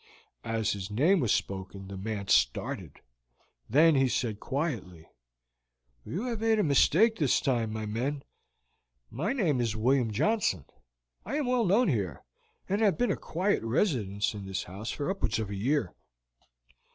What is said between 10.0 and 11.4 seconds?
Johnson; I